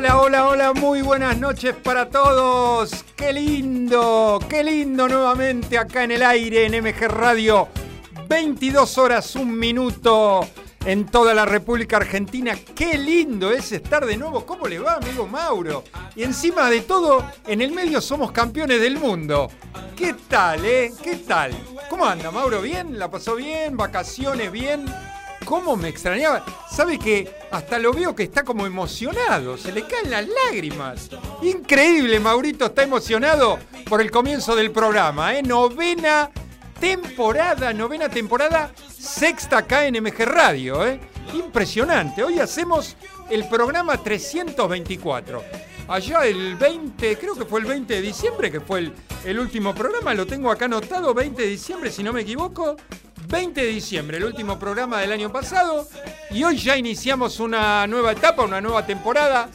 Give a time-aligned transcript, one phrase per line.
[0.00, 3.04] Hola, hola, hola, muy buenas noches para todos.
[3.14, 7.68] Qué lindo, qué lindo nuevamente acá en el aire en MG Radio.
[8.26, 10.40] 22 horas, un minuto
[10.86, 12.56] en toda la República Argentina.
[12.74, 14.46] Qué lindo es estar de nuevo.
[14.46, 15.84] ¿Cómo le va, amigo Mauro?
[16.16, 19.50] Y encima de todo, en el medio somos campeones del mundo.
[19.94, 20.94] ¿Qué tal, eh?
[21.02, 21.52] ¿Qué tal?
[21.90, 22.62] ¿Cómo anda, Mauro?
[22.62, 22.98] ¿Bien?
[22.98, 23.76] ¿La pasó bien?
[23.76, 24.86] ¿Vacaciones bien?
[25.50, 26.44] ¿Cómo me extrañaba?
[26.70, 29.58] ¿Sabe que hasta lo veo que está como emocionado?
[29.58, 31.10] Se le caen las lágrimas.
[31.42, 35.42] Increíble, Maurito está emocionado por el comienzo del programa, ¿eh?
[35.42, 36.30] Novena
[36.78, 41.00] temporada, novena temporada, sexta acá en MG Radio, ¿eh?
[41.34, 42.22] Impresionante.
[42.22, 42.96] Hoy hacemos
[43.28, 45.42] el programa 324.
[45.88, 48.92] Allá el 20, creo que fue el 20 de diciembre, que fue el,
[49.24, 52.76] el último programa, lo tengo acá anotado, 20 de diciembre, si no me equivoco.
[53.30, 55.86] 20 de diciembre, el último programa del año pasado.
[56.30, 59.48] Y hoy ya iniciamos una nueva etapa, una nueva temporada.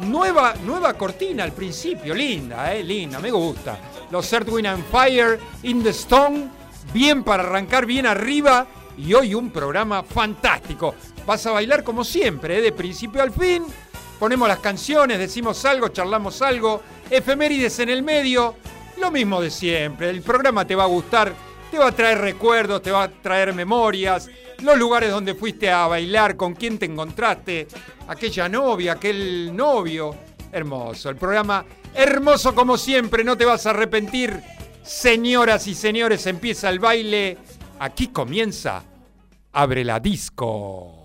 [0.00, 3.78] Nueva, nueva cortina al principio, linda, eh, linda, me gusta.
[4.10, 6.50] Los Earth, Wind and Fire, In the Stone,
[6.92, 8.66] bien para arrancar bien arriba.
[8.96, 10.94] Y hoy un programa fantástico.
[11.26, 13.64] Vas a bailar como siempre, eh, de principio al fin.
[14.18, 16.82] Ponemos las canciones, decimos algo, charlamos algo.
[17.08, 18.54] Efemérides en el medio.
[18.98, 20.10] Lo mismo de siempre.
[20.10, 23.54] El programa te va a gustar te va a traer recuerdos, te va a traer
[23.54, 24.28] memorias,
[24.62, 27.68] los lugares donde fuiste a bailar, con quién te encontraste,
[28.08, 30.14] aquella novia, aquel novio.
[30.50, 31.64] Hermoso, el programa
[31.94, 34.40] hermoso como siempre, no te vas a arrepentir.
[34.82, 37.36] Señoras y señores, empieza el baile.
[37.78, 38.82] Aquí comienza.
[39.52, 40.97] Abre la disco.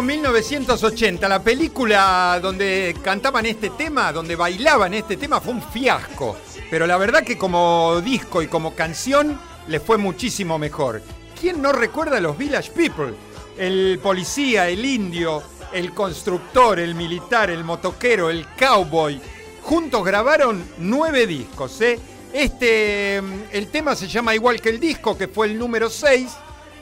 [0.00, 6.38] Año 1980, la película donde cantaban este tema, donde bailaban este tema, fue un fiasco.
[6.70, 9.38] Pero la verdad que como disco y como canción
[9.68, 11.02] le fue muchísimo mejor.
[11.38, 13.12] ¿Quién no recuerda a los Village People?
[13.58, 19.20] El policía, el indio, el constructor, el militar, el motoquero, el cowboy.
[19.60, 21.78] Juntos grabaron nueve discos.
[21.82, 22.00] ¿eh?
[22.32, 26.26] Este, el tema se llama igual que el disco, que fue el número 6.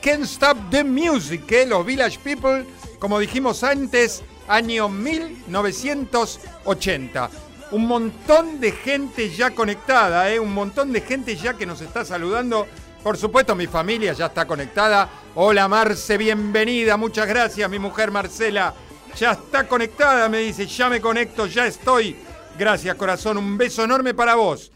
[0.01, 1.65] Can't Stop the Music, ¿eh?
[1.65, 2.65] los Village People
[2.99, 7.29] como dijimos antes, año 1980.
[7.71, 10.39] Un montón de gente ya conectada, ¿eh?
[10.39, 12.67] un montón de gente ya que nos está saludando.
[13.01, 15.07] Por supuesto, mi familia ya está conectada.
[15.35, 17.69] Hola Marce, bienvenida, muchas gracias.
[17.69, 18.73] Mi mujer Marcela
[19.15, 22.17] ya está conectada, me dice, ya me conecto, ya estoy.
[22.57, 24.71] Gracias corazón, un beso enorme para vos.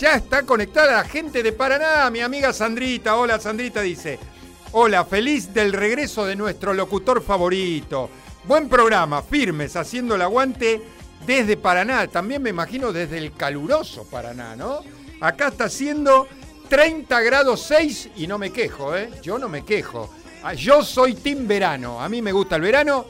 [0.00, 3.16] Ya está conectada la gente de Paraná, mi amiga Sandrita.
[3.16, 4.18] Hola Sandrita, dice.
[4.74, 8.08] Hola, feliz del regreso de nuestro locutor favorito.
[8.44, 10.80] Buen programa, firmes, haciendo el aguante
[11.26, 12.06] desde Paraná.
[12.06, 14.80] También me imagino desde el caluroso Paraná, ¿no?
[15.20, 16.26] Acá está haciendo
[16.70, 19.10] 30 grados 6 y no me quejo, ¿eh?
[19.22, 20.08] Yo no me quejo.
[20.42, 22.00] Ah, yo soy team verano.
[22.00, 23.04] A mí me gusta el verano.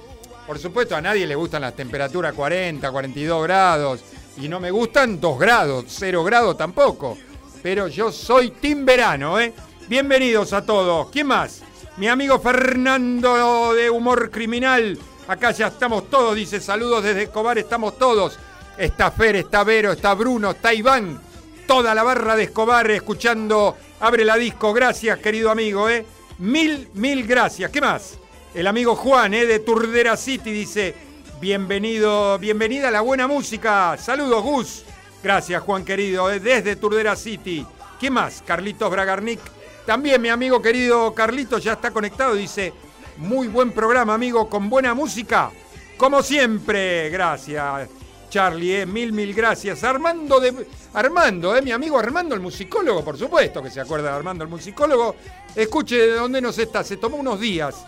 [0.44, 4.00] Por supuesto, a nadie le gustan las temperaturas 40, 42 grados.
[4.36, 7.16] Y no me gustan 2 grados, 0 grados tampoco.
[7.62, 9.54] Pero yo soy team verano, ¿eh?
[9.92, 11.10] Bienvenidos a todos.
[11.10, 11.60] ¿Quién más?
[11.98, 14.98] Mi amigo Fernando de Humor Criminal.
[15.28, 18.38] Acá ya estamos todos, dice saludos desde Escobar, estamos todos.
[18.78, 21.20] Está Fer, está Vero, está Bruno, está Iván.
[21.66, 24.72] Toda la barra de Escobar escuchando Abre la disco.
[24.72, 26.06] Gracias, querido amigo, ¿eh?
[26.38, 27.70] Mil, mil gracias.
[27.70, 28.18] ¿Qué más?
[28.54, 29.44] El amigo Juan, ¿eh?
[29.44, 30.94] De Turdera City, dice,
[31.38, 33.98] bienvenido, bienvenida a la buena música.
[33.98, 34.84] Saludos, Gus.
[35.22, 36.40] Gracias, Juan querido, ¿eh?
[36.40, 37.66] desde Turdera City.
[38.00, 38.42] ¿Qué más?
[38.46, 39.40] Carlitos Bragarnik.
[39.86, 42.72] También mi amigo querido Carlitos ya está conectado, dice,
[43.16, 45.50] muy buen programa, amigo, con buena música.
[45.96, 47.88] Como siempre, gracias,
[48.30, 49.84] Charlie, eh, mil, mil gracias.
[49.84, 54.16] Armando, de, Armando, eh, mi amigo Armando, el musicólogo, por supuesto que se acuerda de
[54.16, 55.16] Armando, el musicólogo.
[55.54, 57.84] Escuche de dónde nos está, se tomó unos días.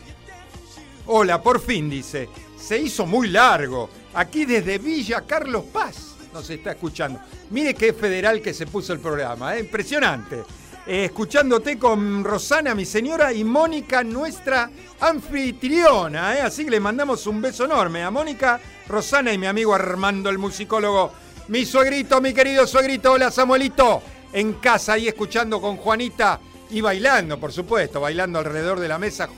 [1.06, 2.29] Hola, por fin, dice.
[2.58, 3.88] Se hizo muy largo.
[4.14, 7.20] Aquí desde Villa Carlos Paz nos está escuchando.
[7.50, 9.61] Mire qué federal que se puso el programa, ¿eh?
[9.61, 10.43] impresionante.
[10.86, 14.70] Eh, escuchándote con Rosana, mi señora, y Mónica, nuestra
[15.00, 16.36] anfitriona.
[16.36, 16.42] ¿eh?
[16.42, 20.36] Así que le mandamos un beso enorme a Mónica, Rosana y mi amigo Armando, el
[20.36, 21.10] musicólogo.
[21.48, 24.02] Mi suegrito, mi querido suegrito, hola Samuelito.
[24.34, 26.38] En casa ahí escuchando con Juanita
[26.69, 29.28] y bailando, por supuesto, bailando alrededor de la mesa,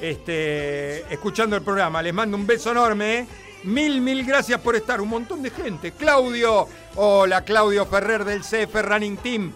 [0.00, 2.00] este, escuchando el programa.
[2.00, 3.18] Les mando un beso enorme.
[3.18, 3.26] ¿eh?
[3.64, 5.00] Mil, mil gracias por estar.
[5.00, 5.92] Un montón de gente.
[5.92, 9.52] Claudio, hola Claudio Ferrer del CF Running Team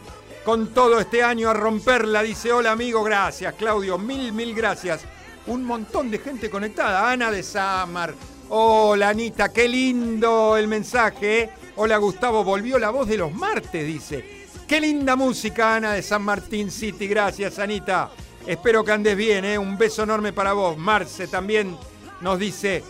[0.46, 2.22] con todo este año a romperla.
[2.22, 5.02] Dice, hola amigo, gracias Claudio, mil, mil gracias.
[5.48, 7.10] Un montón de gente conectada.
[7.10, 8.14] Ana de Samar.
[8.50, 11.40] Hola Anita, qué lindo el mensaje.
[11.40, 11.50] ¿eh?
[11.74, 14.46] Hola Gustavo, volvió la voz de los martes, dice.
[14.68, 17.08] Qué linda música, Ana de San Martín City.
[17.08, 18.10] Gracias, Anita.
[18.46, 19.58] Espero que andes bien, ¿eh?
[19.58, 20.78] Un beso enorme para vos.
[20.78, 21.76] Marce también
[22.20, 22.84] nos dice,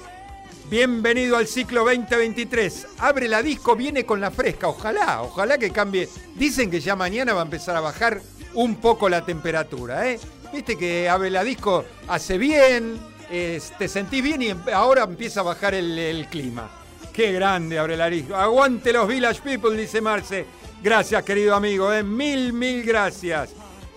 [0.69, 2.89] Bienvenido al ciclo 2023.
[2.99, 4.67] Abre la disco, viene con la fresca.
[4.67, 6.09] Ojalá, ojalá que cambie.
[6.35, 8.21] Dicen que ya mañana va a empezar a bajar
[8.53, 10.19] un poco la temperatura, ¿eh?
[10.53, 15.73] Viste que abre la disco hace bien, te sentís bien y ahora empieza a bajar
[15.75, 16.69] el, clima.
[17.13, 18.35] Qué grande abre la disco.
[18.35, 20.47] Aguante los Village People, dice Marce.
[20.83, 22.03] Gracias, querido amigo, ¿eh?
[22.03, 23.51] Mil, mil gracias.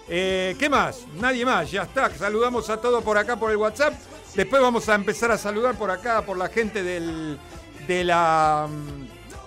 [0.08, 1.08] Eh, ¿Qué más?
[1.20, 2.16] Nadie más, ya está.
[2.16, 3.94] Saludamos a todos por acá por el WhatsApp.
[4.36, 8.68] Después vamos a empezar a saludar por acá, por la gente de, la,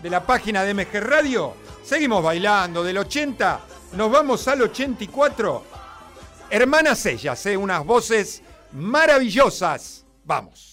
[0.03, 1.55] de la página de MG Radio.
[1.85, 3.61] Seguimos bailando del 80,
[3.95, 5.65] nos vamos al 84.
[6.51, 7.57] Hermanas ellas, ¿eh?
[7.57, 10.05] unas voces maravillosas.
[10.25, 10.72] Vamos.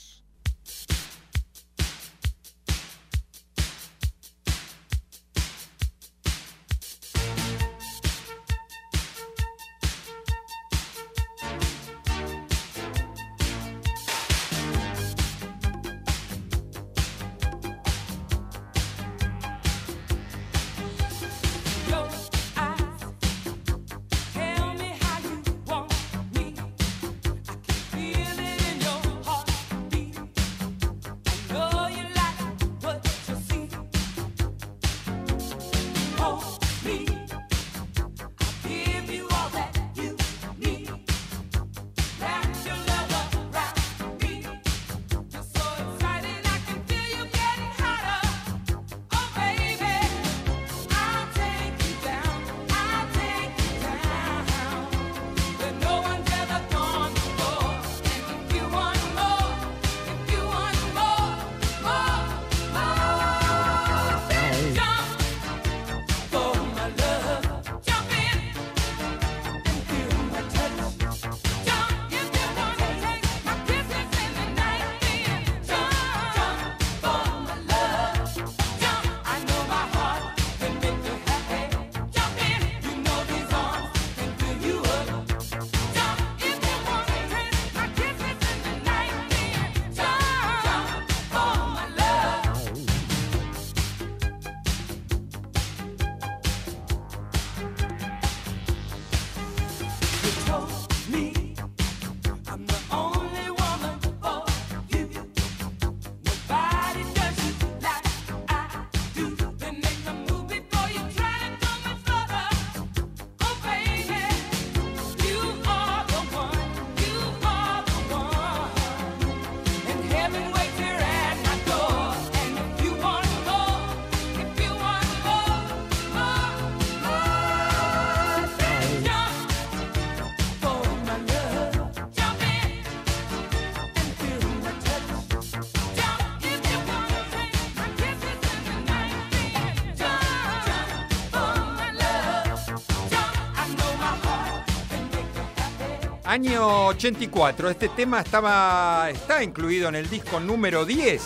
[146.30, 147.72] Año 84.
[147.72, 151.24] Este tema estaba, está incluido en el disco número 10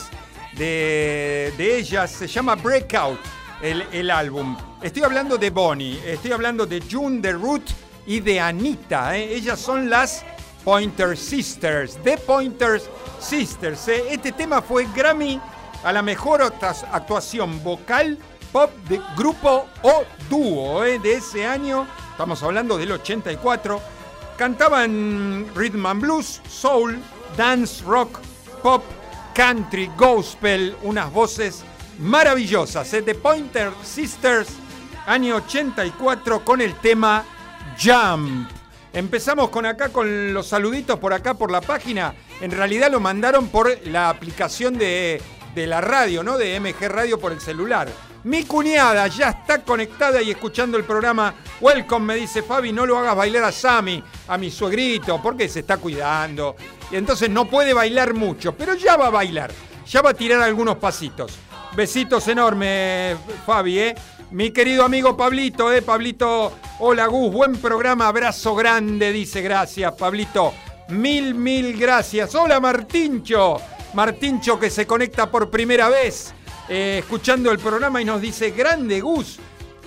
[0.56, 2.10] de, ellas.
[2.10, 3.20] Se llama Breakout,
[3.62, 4.56] el, el, álbum.
[4.82, 7.70] Estoy hablando de Bonnie, estoy hablando de June, de Ruth
[8.06, 9.18] y de Anita.
[9.18, 9.36] ¿eh?
[9.36, 10.24] Ellas son las
[10.64, 12.82] Pointer Sisters, The Pointer
[13.20, 13.86] Sisters.
[13.90, 14.06] ¿eh?
[14.10, 15.38] Este tema fue Grammy
[15.84, 18.18] a la mejor actuación vocal
[18.54, 20.98] pop de grupo o dúo ¿eh?
[20.98, 21.86] de ese año.
[22.14, 23.82] Estamos hablando del 84.
[24.38, 26.96] Cantaban rhythm and blues, soul,
[27.38, 28.20] dance, rock,
[28.62, 28.84] pop,
[29.34, 31.64] country, gospel, unas voces
[32.00, 32.94] maravillosas.
[32.94, 33.02] ¿eh?
[33.02, 34.50] The Pointer Sisters,
[35.06, 37.24] año 84, con el tema
[37.82, 38.50] Jump.
[38.92, 42.14] Empezamos con acá con los saluditos por acá por la página.
[42.42, 45.22] En realidad lo mandaron por la aplicación de,
[45.56, 46.38] de la radio, ¿no?
[46.38, 47.90] De MG Radio por el celular.
[48.26, 51.34] Mi cuñada ya está conectada y escuchando el programa.
[51.60, 55.60] Welcome, me dice Fabi, no lo hagas bailar a Sammy, a mi suegrito, porque se
[55.60, 56.56] está cuidando.
[56.90, 59.52] Y entonces no puede bailar mucho, pero ya va a bailar.
[59.86, 61.38] Ya va a tirar algunos pasitos.
[61.76, 63.96] Besitos enormes, Fabi, ¿eh?
[64.32, 65.82] Mi querido amigo Pablito, ¿eh?
[65.82, 70.54] Pablito, hola Gus, buen programa, abrazo grande, dice, gracias, Pablito.
[70.90, 72.36] Mil, mil gracias.
[72.36, 73.58] Hola Martincho.
[73.94, 76.34] Martincho que se conecta por primera vez.
[76.70, 79.40] Eh, escuchando el programa y nos dice, grande Gus,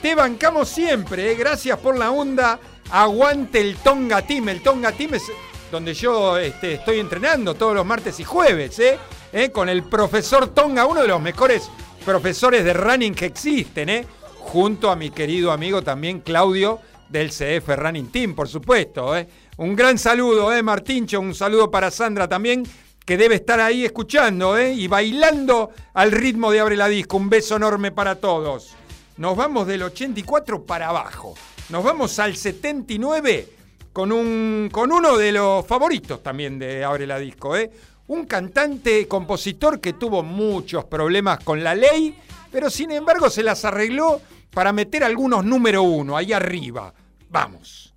[0.02, 5.14] te bancamos siempre, eh, gracias por la onda, aguante el Tonga Team, el Tonga Team
[5.14, 5.24] es
[5.70, 8.98] donde yo este, estoy entrenando todos los martes y jueves, eh,
[9.32, 11.68] eh, con el profesor Tonga, uno de los mejores
[12.04, 14.06] profesores de running que existen,
[14.38, 19.12] junto a mi querido amigo también Claudio del CF Running Team, por supuesto.
[19.56, 22.62] Un gran saludo, eh, Martincho, un saludo para Sandra también,
[23.06, 24.72] que debe estar ahí escuchando ¿eh?
[24.72, 27.16] y bailando al ritmo de Abre la Disco.
[27.16, 28.74] Un beso enorme para todos.
[29.16, 31.34] Nos vamos del 84 para abajo.
[31.68, 33.48] Nos vamos al 79
[33.92, 37.56] con, un, con uno de los favoritos también de Abre la Disco.
[37.56, 37.70] ¿eh?
[38.08, 42.18] Un cantante, compositor que tuvo muchos problemas con la ley,
[42.50, 44.20] pero sin embargo se las arregló
[44.50, 46.92] para meter algunos número uno ahí arriba.
[47.30, 47.94] Vamos.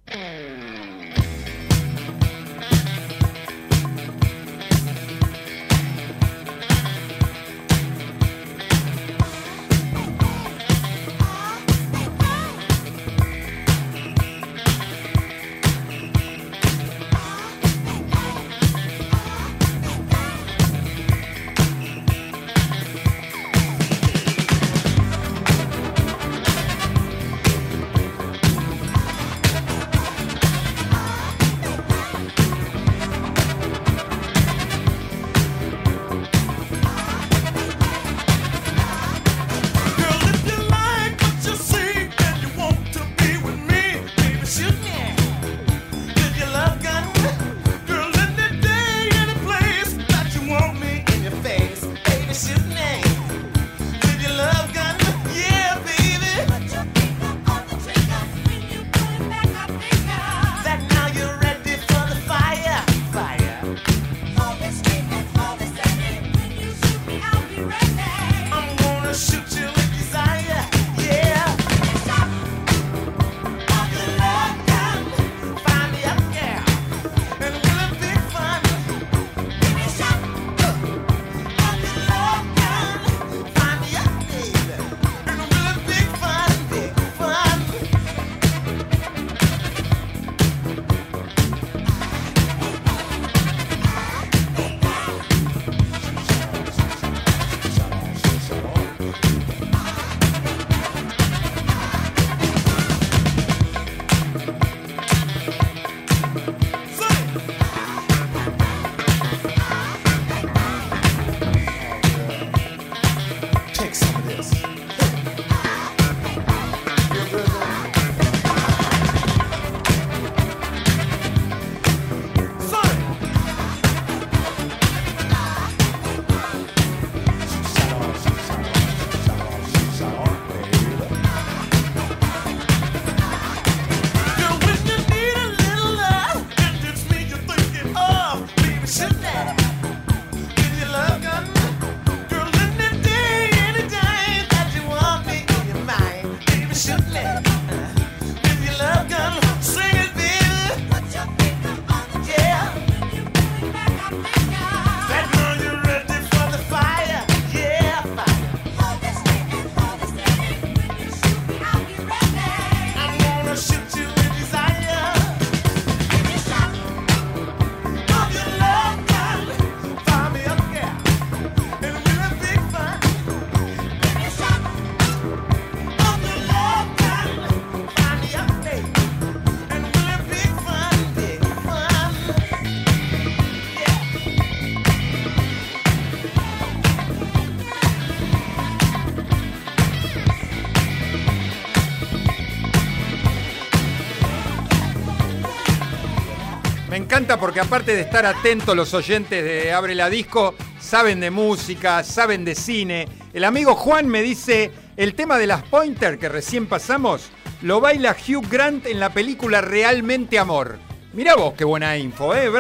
[197.00, 202.04] Encanta porque aparte de estar atentos los oyentes de Abre la Disco, saben de música,
[202.04, 203.08] saben de cine.
[203.34, 208.16] El amigo Juan me dice, el tema de las Pointer que recién pasamos, lo baila
[208.16, 210.78] Hugh Grant en la película Realmente Amor.
[211.14, 212.52] Mirá vos qué buena info, ¿eh?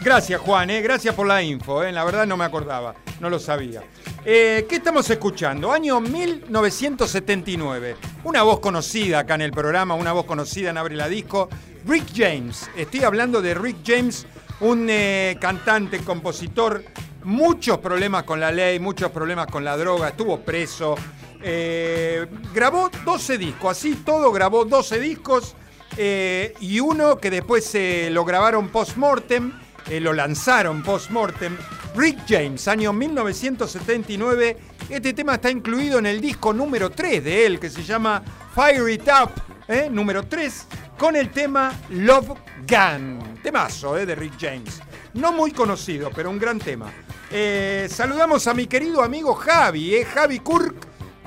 [0.00, 0.80] Gracias Juan, ¿eh?
[0.80, 1.90] gracias por la info, ¿eh?
[1.92, 3.82] la verdad no me acordaba, no lo sabía.
[4.24, 5.72] Eh, ¿Qué estamos escuchando?
[5.72, 7.96] Año 1979.
[8.22, 11.48] Una voz conocida acá en el programa, una voz conocida en Abre la Disco,
[11.86, 12.70] Rick James.
[12.76, 14.26] Estoy hablando de Rick James,
[14.60, 16.84] un eh, cantante, compositor,
[17.24, 20.94] muchos problemas con la ley, muchos problemas con la droga, estuvo preso.
[21.42, 25.56] Eh, grabó 12 discos, así todo grabó 12 discos
[25.98, 27.76] y uno que después
[28.10, 29.52] lo grabaron post-mortem,
[30.00, 31.54] lo lanzaron post-mortem
[31.94, 34.56] Rick James, año 1979.
[34.88, 38.22] Este tema está incluido en el disco número 3 de él, que se llama
[38.54, 39.30] Fire It Up,
[39.68, 39.88] ¿eh?
[39.90, 40.66] número 3,
[40.98, 43.38] con el tema Love Gun.
[43.42, 44.06] Temazo ¿eh?
[44.06, 44.80] de Rick James.
[45.14, 46.92] No muy conocido, pero un gran tema.
[47.30, 50.04] Eh, saludamos a mi querido amigo Javi, ¿eh?
[50.04, 50.74] Javi Kurk,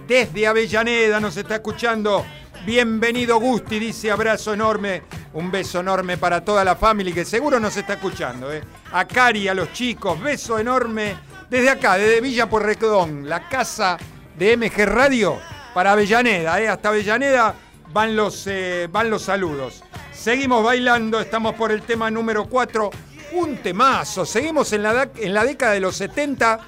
[0.08, 2.26] desde Avellaneda, nos está escuchando.
[2.66, 7.78] Bienvenido Gusti, dice abrazo enorme, un beso enorme para toda la familia que seguro nos
[7.78, 8.50] está escuchando.
[8.92, 11.16] A Cari, a los chicos, beso enorme
[11.50, 13.98] desde acá, desde Villa Porrecdón, la casa
[14.38, 15.38] de MG Radio
[15.74, 16.56] para Avellaneda.
[16.72, 17.54] Hasta Avellaneda
[17.96, 19.82] van los, eh, van los saludos.
[20.12, 22.92] Seguimos bailando, estamos por el tema número 4,
[23.36, 24.26] un temazo.
[24.26, 26.60] Seguimos en la, en la década de los 70,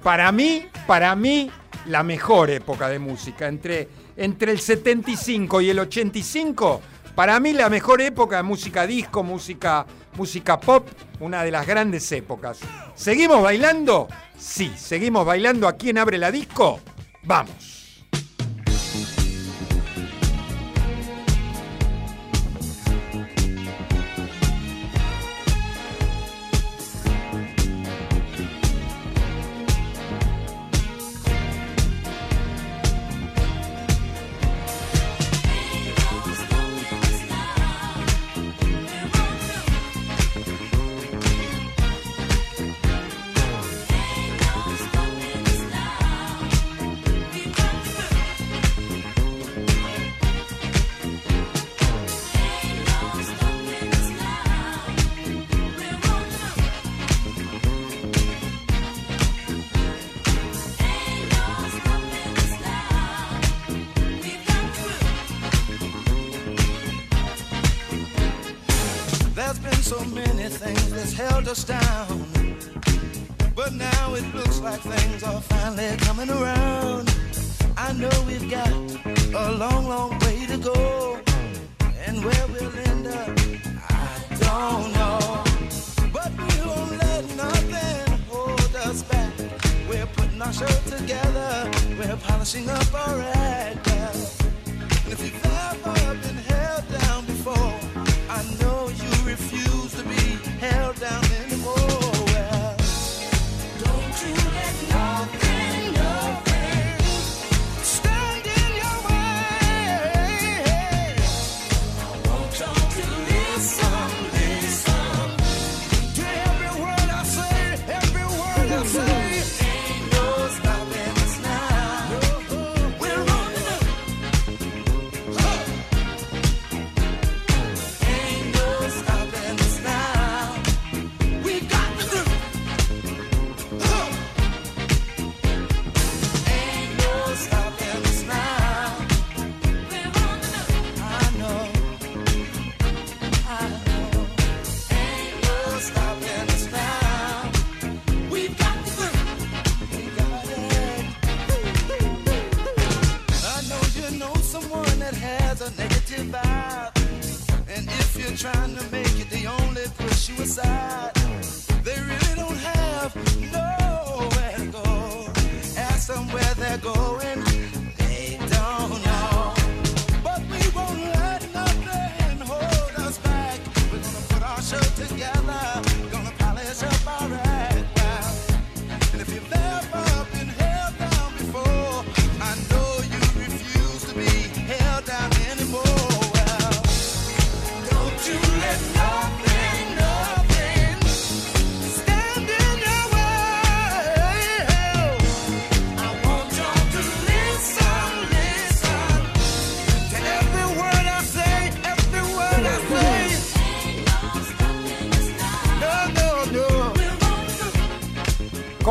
[0.00, 1.50] para mí, para mí,
[1.86, 6.80] la mejor época de música, entre entre el 75 y el 85,
[7.16, 9.84] para mí la mejor época de música disco, música,
[10.16, 10.86] música pop,
[11.18, 12.60] una de las grandes épocas.
[12.94, 14.06] ¿Seguimos bailando?
[14.38, 16.78] Sí, seguimos bailando aquí en Abre la Disco.
[17.24, 17.75] Vamos.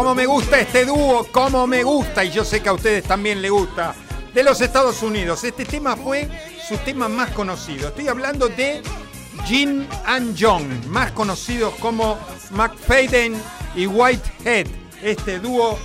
[0.05, 3.41] Cómo me gusta este dúo, cómo me gusta, y yo sé que a ustedes también
[3.41, 3.95] les gusta,
[4.35, 5.43] de los Estados Unidos.
[5.43, 6.29] Este tema fue
[6.67, 7.87] su tema más conocido.
[7.87, 8.83] Estoy hablando de
[9.45, 12.19] Jin and John, más conocidos como
[12.51, 13.33] McFadden
[13.75, 14.67] y Whitehead.
[15.01, 15.75] Este dúo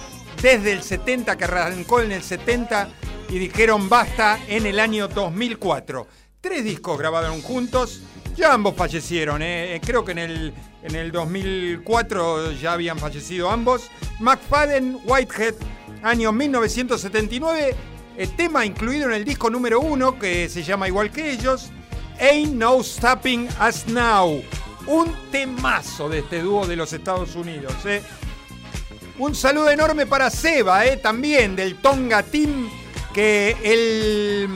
[0.42, 2.90] desde el 70, que arrancó en el 70
[3.30, 6.06] y dijeron basta en el año 2004.
[6.42, 8.02] Tres discos grabaron juntos,
[8.40, 9.81] ya ambos fallecieron, ¿eh?
[9.85, 13.90] creo que en el en el 2004 ya habían fallecido ambos.
[14.18, 15.55] McFadden, Whitehead,
[16.03, 17.74] año 1979.
[18.16, 21.70] El tema incluido en el disco número uno, que se llama igual que ellos,
[22.18, 24.42] Ain't No Stopping Us Now.
[24.87, 27.74] Un temazo de este dúo de los Estados Unidos.
[27.85, 28.03] ¿eh?
[29.18, 30.96] Un saludo enorme para Seba, ¿eh?
[30.96, 32.70] también del Tonga Team,
[33.12, 34.48] que el,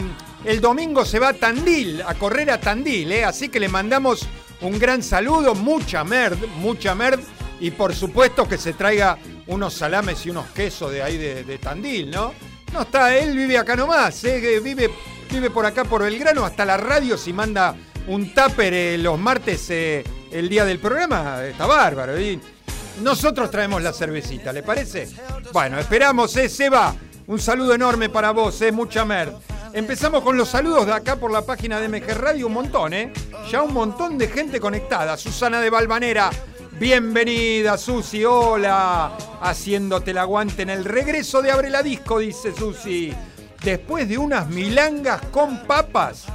[0.45, 3.11] el domingo se va a Tandil, a correr a Tandil.
[3.13, 3.25] ¿eh?
[3.25, 4.27] Así que le mandamos
[4.61, 7.21] un gran saludo, mucha merd, mucha merd.
[7.61, 12.11] Y por supuesto que se traiga unos salames y unos quesos de ahí de, Tandil,
[12.11, 12.35] ¿no?
[12.73, 14.61] No está, él vive acá nomás, ¿eh?
[14.63, 14.91] vive,
[15.31, 17.75] vive por acá por Belgrano, hasta la radio si manda
[18.09, 20.03] un tupper eh, los martes eh,
[20.33, 22.15] el día del programa, está bárbaro.
[23.03, 25.09] Nosotros traemos la cervecita, ¿le parece?
[25.53, 26.49] Bueno, esperamos, ¿eh?
[26.49, 26.95] Seba,
[27.29, 29.35] un saludo enorme para vos, mucha merd.
[29.75, 33.13] Empezamos con los saludos de acá por la página de MG Radio, un montón, ¿eh?
[33.51, 35.17] Ya un montón de gente conectada.
[35.17, 36.31] Susana de Balvanera,
[36.79, 39.19] bienvenida, Susi, hola.
[39.41, 43.13] Haciéndote el aguante en el regreso de Abre la Disco, dice Susi.
[43.65, 46.27] Después de unas milangas con papas,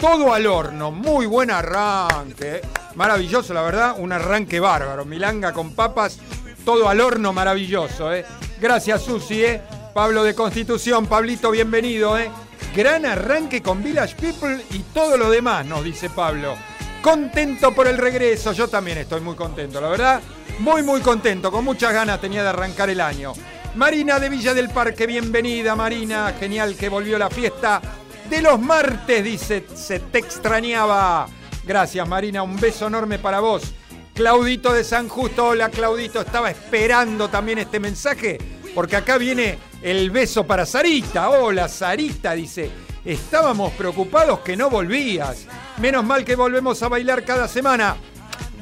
[0.00, 2.56] todo al horno, muy buen arranque.
[2.58, 2.60] ¿eh?
[2.94, 5.04] Maravilloso, la verdad, un arranque bárbaro.
[5.04, 6.20] Milanga con papas,
[6.64, 8.24] todo al horno, maravilloso, ¿eh?
[8.60, 9.62] Gracias, Susi, ¿eh?
[9.92, 12.30] Pablo de Constitución, Pablito, bienvenido, ¿eh?
[12.74, 16.56] Gran arranque con Village People y todo lo demás, nos dice Pablo.
[17.02, 20.22] Contento por el regreso, yo también estoy muy contento, la verdad.
[20.60, 23.32] Muy, muy contento, con muchas ganas tenía de arrancar el año.
[23.74, 27.82] Marina de Villa del Parque, bienvenida Marina, genial que volvió la fiesta
[28.30, 31.26] de los martes, dice, se te extrañaba.
[31.66, 33.74] Gracias Marina, un beso enorme para vos.
[34.14, 38.38] Claudito de San Justo, hola Claudito, estaba esperando también este mensaje,
[38.74, 41.28] porque acá viene el beso para Sarita.
[41.28, 42.70] Hola, Sarita, dice.
[43.04, 45.46] Estábamos preocupados que no volvías.
[45.76, 47.96] Menos mal que volvemos a bailar cada semana.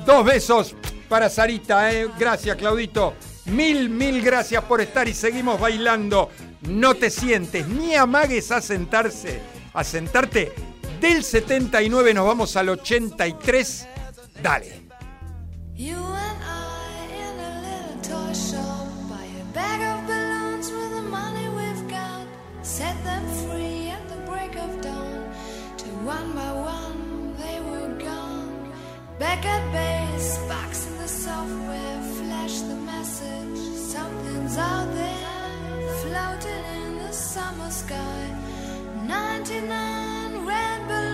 [0.05, 0.75] Dos besos
[1.09, 2.09] para Sarita, ¿eh?
[2.19, 3.15] Gracias, Claudito.
[3.47, 6.29] Mil, mil gracias por estar y seguimos bailando.
[6.63, 9.41] No te sientes ni amagues a sentarse.
[9.75, 10.53] A sentarte.
[11.01, 13.89] Del 79 nos vamos al 83.
[14.43, 14.83] Dale.
[29.33, 33.59] Box in the software, flash the message.
[33.79, 38.29] Something's out there, floating in the summer sky.
[39.07, 41.12] 99 red balloons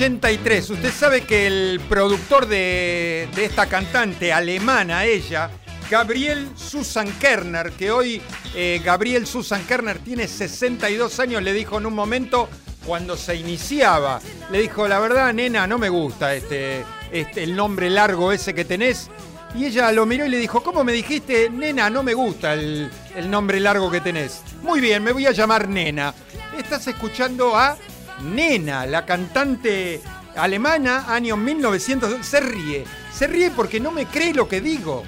[0.00, 0.70] 83.
[0.70, 5.50] Usted sabe que el productor de, esta cantante alemana, ella,
[5.90, 8.22] Gabriel Susan Kerner, que hoy
[8.54, 12.48] eh, Gabriel Susan Kerner tiene 62 años, le dijo en un momento
[12.86, 16.82] cuando se iniciaba, le dijo, la verdad, nena, no me gusta este,
[17.12, 19.10] este, el nombre largo ese que tenés.
[19.54, 22.90] Y ella lo miró y le dijo, ¿cómo me dijiste, nena, no me gusta el,
[23.14, 24.40] el nombre largo que tenés?
[24.62, 26.14] Muy bien, me voy a llamar nena.
[26.56, 27.76] Estás escuchando a
[28.22, 30.00] Nena, la cantante
[30.36, 32.24] alemana, año 1900.
[32.24, 35.02] Se ríe, se ríe porque no me cree lo que digo.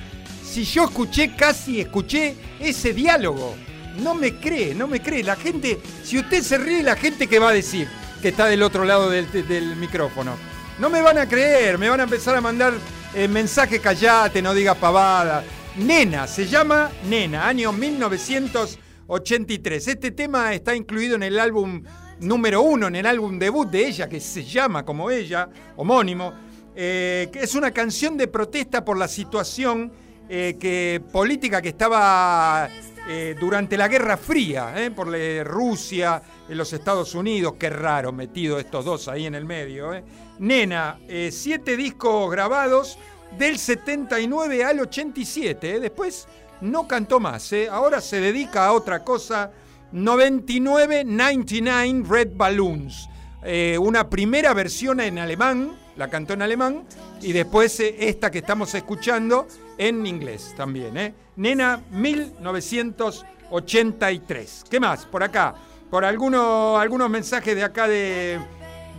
[0.44, 3.54] Si yo escuché, casi escuché ese diálogo.
[3.98, 5.22] No me cree, no me cree.
[5.22, 7.88] La gente, si usted se ríe, la gente que va a decir
[8.20, 10.36] que está del otro lado del, micrófono.
[10.78, 12.72] No me van a creer, me van a empezar a mandar
[13.14, 15.44] eh, mensaje callate, no diga pavada.
[15.76, 19.88] Nena, se llama Nena, año 1983.
[19.88, 21.82] Este tema está incluido en el álbum
[22.22, 26.32] número uno, en el álbum debut de ella, que se llama como ella, homónimo,
[26.74, 29.92] eh, que es una canción de protesta por la situación
[30.28, 32.68] eh, política que estaba
[33.08, 38.84] eh, durante la Guerra Fría, por la Rusia, los Estados Unidos, qué raro metido estos
[38.84, 39.90] dos ahí en el medio.
[40.38, 40.98] Nena,
[41.30, 42.98] siete discos grabados
[43.36, 46.26] del 79 al 87, después
[46.60, 49.50] no cantó más, ahora se dedica a otra cosa
[49.92, 53.10] 9999 Red Balloons.
[53.44, 56.84] Eh, una primera versión en alemán, la cantó en alemán,
[57.20, 60.96] y después eh, esta que estamos escuchando en inglés también.
[60.96, 61.12] ¿eh?
[61.36, 64.64] Nena 1983.
[64.70, 65.04] ¿Qué más?
[65.06, 65.54] Por acá,
[65.90, 68.38] por algunos, algunos mensajes de acá de,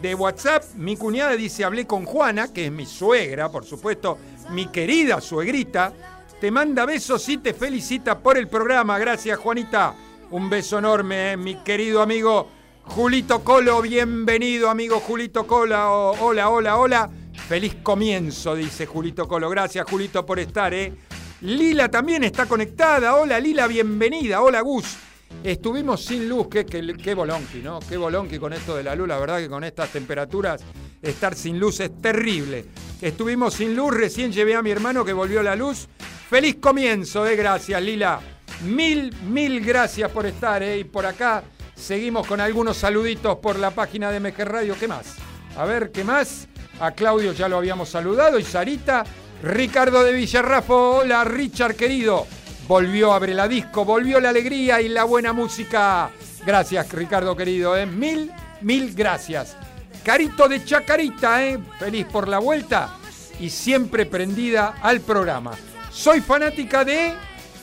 [0.01, 4.17] de WhatsApp, mi cuñada dice, hablé con Juana, que es mi suegra, por supuesto,
[4.51, 5.93] mi querida suegrita,
[6.41, 8.99] te manda besos y te felicita por el programa.
[8.99, 9.95] Gracias, Juanita.
[10.31, 12.47] Un beso enorme, mi querido amigo
[12.85, 13.81] Julito Colo.
[13.81, 16.11] Bienvenido, amigo Julito Colo.
[16.19, 17.09] hola, hola, hola.
[17.47, 19.49] Feliz comienzo, dice Julito Colo.
[19.49, 20.93] Gracias, Julito, por estar, ¿eh?
[21.41, 23.15] Lila también está conectada.
[23.15, 24.41] Hola, Lila, bienvenida.
[24.41, 24.97] Hola, Gus.
[25.43, 27.79] Estuvimos sin luz, qué, qué, bolonqui, ¿no?
[27.79, 29.07] Qué bolonqui con esto de la luz.
[29.07, 30.63] La verdad que con estas temperaturas
[31.01, 32.65] estar sin luz es terrible.
[33.01, 35.87] Estuvimos sin luz, recién llevé a mi hermano que volvió la luz.
[36.29, 37.35] Feliz comienzo, ¿eh?
[37.35, 38.32] Gracias, Lila.
[38.61, 40.79] Mil, mil gracias por estar, ¿eh?
[40.79, 41.43] Y por acá
[41.75, 44.75] seguimos con algunos saluditos por la página de MG Radio.
[44.79, 45.15] ¿Qué más?
[45.57, 46.47] A ver, ¿qué más?
[46.79, 48.39] A Claudio ya lo habíamos saludado.
[48.39, 49.03] Y Sarita,
[49.41, 50.97] Ricardo de Villarrafo.
[50.97, 52.25] Hola, Richard querido.
[52.67, 56.09] Volvió Abre la Disco, volvió la alegría y la buena música.
[56.45, 57.85] Gracias, Ricardo querido, ¿eh?
[57.85, 59.57] Mil, mil gracias.
[60.03, 61.59] Carito de Chacarita, ¿eh?
[61.79, 62.97] Feliz por la vuelta
[63.39, 65.51] y siempre prendida al programa.
[65.91, 67.13] Soy fanática de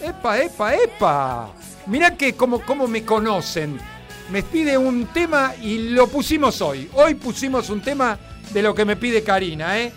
[0.01, 1.51] Epa, epa, epa.
[1.87, 3.79] Mirá que como, como me conocen.
[4.31, 6.89] Me pide un tema y lo pusimos hoy.
[6.95, 8.19] Hoy pusimos un tema
[8.53, 9.93] de lo que me pide Karina, ¿eh?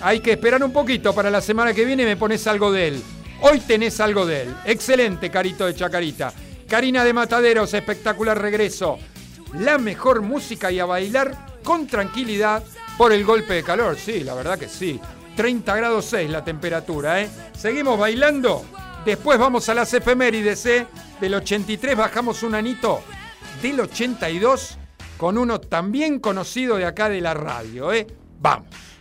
[0.00, 3.02] Hay que esperar un poquito para la semana que viene me pones algo de él.
[3.40, 4.54] Hoy tenés algo de él.
[4.64, 6.32] Excelente, Carito de Chacarita.
[6.68, 8.98] Karina de Mataderos, espectacular regreso.
[9.58, 12.62] La mejor música y a bailar con tranquilidad
[12.96, 13.96] por el golpe de calor.
[13.96, 14.98] Sí, la verdad que sí.
[15.36, 17.28] 30 grados 6 la temperatura, ¿eh?
[17.56, 18.64] Seguimos bailando.
[19.04, 20.86] Después vamos a las efemérides, ¿eh?
[21.20, 23.02] Del 83 bajamos un anito
[23.60, 24.78] del 82
[25.16, 28.06] con uno también conocido de acá de la radio, ¿eh?
[28.38, 28.91] Vamos.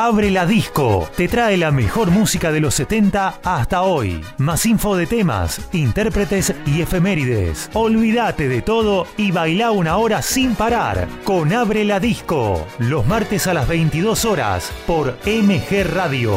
[0.00, 1.10] Abre la Disco.
[1.16, 4.24] Te trae la mejor música de los 70 hasta hoy.
[4.36, 7.68] Más info de temas, intérpretes y efemérides.
[7.74, 12.64] Olvídate de todo y baila una hora sin parar con Abre la Disco.
[12.78, 16.36] Los martes a las 22 horas por MG Radio.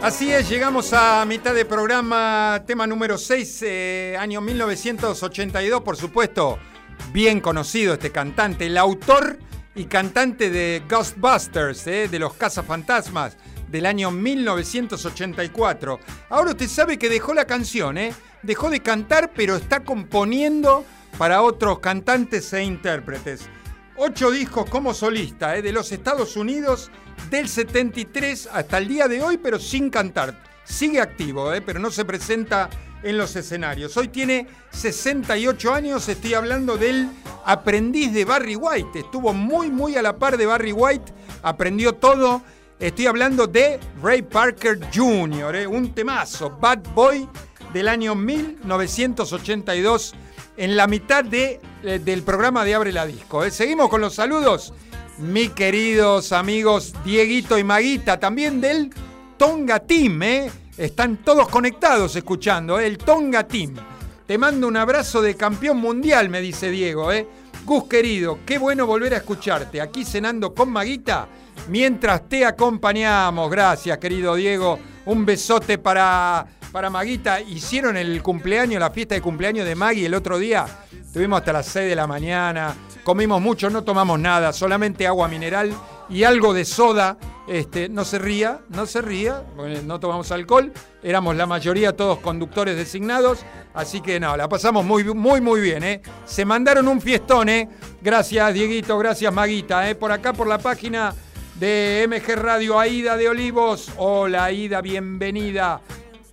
[0.00, 6.60] Así es, llegamos a mitad de programa, tema número 6, eh, año 1982, por supuesto,
[7.12, 9.38] bien conocido este cantante, el autor
[9.74, 13.36] y cantante de Ghostbusters, eh, de los cazafantasmas
[13.68, 15.98] del año 1984.
[16.28, 18.12] Ahora usted sabe que dejó la canción, eh,
[18.42, 20.84] dejó de cantar, pero está componiendo
[21.16, 23.48] para otros cantantes e intérpretes.
[23.96, 26.90] Ocho discos como solista de los Estados Unidos
[27.30, 30.42] del 73 hasta el día de hoy, pero sin cantar.
[30.64, 31.60] Sigue activo, ¿eh?
[31.60, 32.68] pero no se presenta
[33.02, 33.96] en los escenarios.
[33.96, 37.08] Hoy tiene 68 años, estoy hablando del
[37.44, 39.00] aprendiz de Barry White.
[39.00, 42.42] Estuvo muy, muy a la par de Barry White, aprendió todo.
[42.78, 45.66] Estoy hablando de Ray Parker Jr., ¿eh?
[45.66, 47.28] un temazo, Bad Boy
[47.72, 50.14] del año 1982,
[50.56, 53.44] en la mitad de, eh, del programa de Abre la Disco.
[53.44, 53.50] ¿eh?
[53.50, 54.74] Seguimos con los saludos
[55.18, 58.90] mis queridos amigos Dieguito y Maguita, también del
[59.36, 60.50] Tonga Team, ¿eh?
[60.76, 62.86] Están todos conectados escuchando, ¿eh?
[62.86, 63.74] el Tonga Team.
[64.26, 67.26] Te mando un abrazo de campeón mundial, me dice Diego, ¿eh?
[67.64, 71.28] Gus querido, qué bueno volver a escucharte aquí cenando con Maguita
[71.68, 73.50] mientras te acompañamos.
[73.50, 74.78] Gracias, querido Diego.
[75.04, 77.40] Un besote para, para Maguita.
[77.40, 80.66] Hicieron el cumpleaños, la fiesta de cumpleaños de Maggie el otro día.
[80.92, 85.72] Estuvimos hasta las 6 de la mañana comimos mucho, no tomamos nada, solamente agua mineral
[86.08, 87.16] y algo de soda.
[87.52, 89.44] Este, no se ría, no se ría,
[89.84, 90.72] no tomamos alcohol,
[91.02, 93.44] éramos la mayoría todos conductores designados,
[93.74, 95.84] así que no, la pasamos muy, muy, muy bien.
[95.84, 96.00] ¿eh?
[96.24, 97.68] Se mandaron un fiestón, ¿eh?
[98.00, 99.94] gracias Dieguito, gracias Maguita, ¿eh?
[99.94, 101.14] por acá por la página
[101.56, 103.90] de MG Radio Aida de Olivos.
[103.98, 105.82] Hola Aida, bienvenida.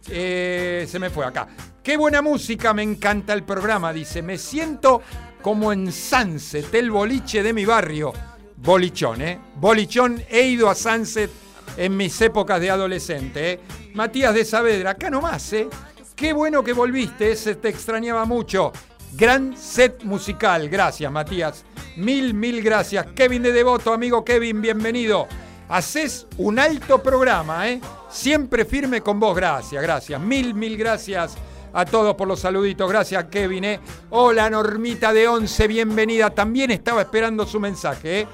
[0.07, 1.49] Eh, se me fue acá.
[1.83, 4.21] Qué buena música, me encanta el programa, dice.
[4.21, 5.01] Me siento
[5.41, 8.13] como en Sunset, el boliche de mi barrio.
[8.61, 9.39] Bolichón, ¿eh?
[9.55, 11.31] Bolichón, he ido a Sunset
[11.77, 13.59] en mis épocas de adolescente, ¿eh?
[13.93, 15.69] Matías de Saavedra, acá nomás, ¿eh?
[16.15, 18.73] Qué bueno que volviste, se te extrañaba mucho.
[19.13, 21.63] Gran set musical, gracias Matías.
[21.95, 23.07] Mil, mil gracias.
[23.15, 25.27] Kevin de Devoto, amigo Kevin, bienvenido.
[25.69, 27.79] Haces un alto programa, ¿eh?
[28.09, 30.19] Siempre firme con vos, gracias, gracias.
[30.19, 31.37] Mil, mil gracias
[31.73, 32.89] a todos por los saluditos.
[32.89, 33.63] Gracias, Kevin.
[33.63, 33.79] ¿eh?
[34.09, 36.29] Hola, Normita de Once, bienvenida.
[36.29, 38.21] También estaba esperando su mensaje.
[38.21, 38.27] ¿eh?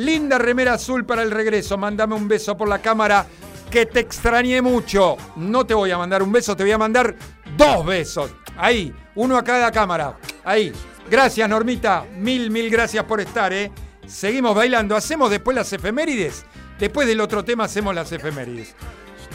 [0.00, 1.76] Linda remera azul para el regreso.
[1.76, 3.26] Mándame un beso por la cámara,
[3.70, 5.16] que te extrañé mucho.
[5.36, 7.14] No te voy a mandar un beso, te voy a mandar
[7.56, 8.30] dos besos.
[8.56, 10.18] Ahí, uno a cada cámara.
[10.44, 10.72] Ahí.
[11.10, 12.06] Gracias, Normita.
[12.16, 13.52] Mil, mil gracias por estar.
[13.52, 13.70] ¿eh?
[14.06, 14.96] Seguimos bailando.
[14.96, 16.46] Hacemos después las efemérides.
[16.78, 18.74] Después del otro tema hacemos las efemérides.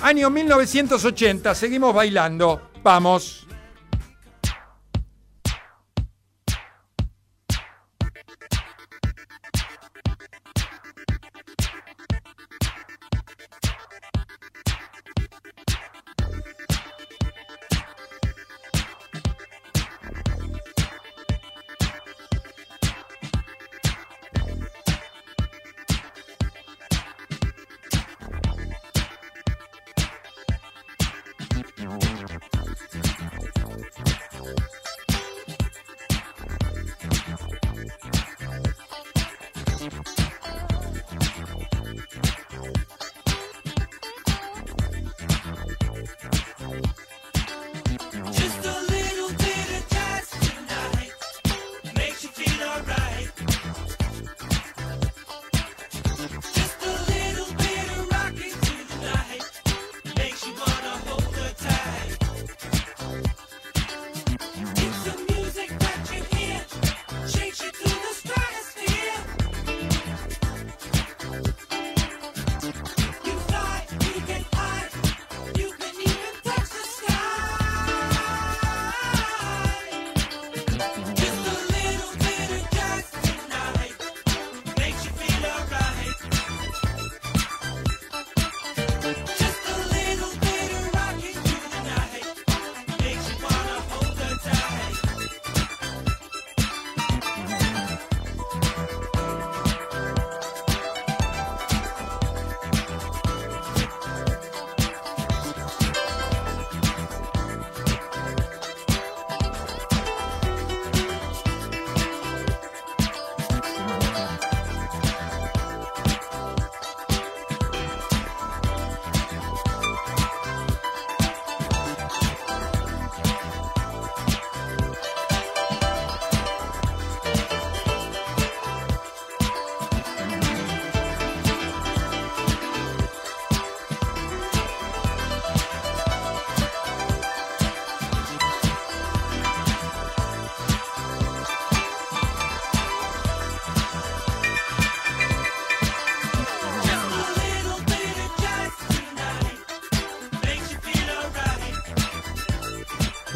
[0.01, 2.71] Año 1980, seguimos bailando.
[2.81, 3.44] Vamos.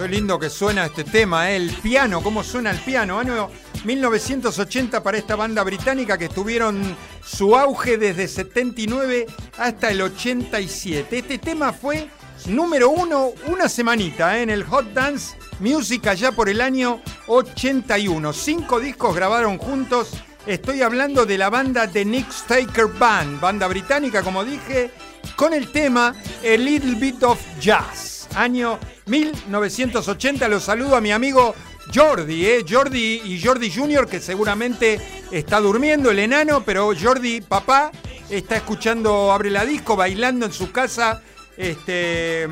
[0.10, 1.56] Lindo que suena este tema, ¿eh?
[1.56, 3.20] el piano, cómo suena el piano.
[3.20, 3.50] Año
[3.86, 11.20] 1980 para esta banda británica que tuvieron su auge desde 79 hasta el 87.
[11.20, 12.10] Este tema fue
[12.48, 14.44] número uno una semanita ¿eh?
[14.44, 18.34] en el Hot Dance Music allá por el año 81.
[18.34, 20.10] Cinco discos grabaron juntos.
[20.46, 24.90] Estoy hablando de la banda The Nick Staker Band, banda británica, como dije,
[25.36, 28.28] con el tema A Little Bit of Jazz.
[28.36, 28.80] Año
[29.10, 30.48] 1980.
[30.48, 31.56] Los saludo a mi amigo
[31.94, 32.66] Jordi, ¿eh?
[32.68, 35.00] Jordi y Jordi Junior, que seguramente
[35.32, 37.92] está durmiendo, el enano, pero Jordi, papá,
[38.30, 41.22] está escuchando Abre la Disco, bailando en su casa
[41.58, 42.48] este,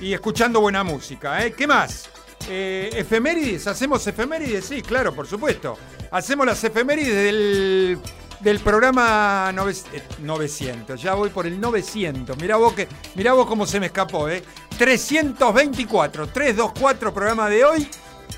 [0.00, 1.44] y escuchando buena música.
[1.44, 1.52] ¿eh?
[1.52, 2.10] ¿Qué más?
[2.48, 4.64] Eh, efemérides, ¿hacemos efemérides?
[4.64, 5.78] Sí, claro, por supuesto.
[6.10, 7.98] Hacemos las efemérides del
[8.40, 11.00] del programa 900.
[11.00, 12.36] Eh, ya voy por el 900.
[12.38, 14.42] Mirá vos, que, mirá vos cómo se me escapó, ¿eh?
[14.78, 17.88] 324, 324 programa de hoy.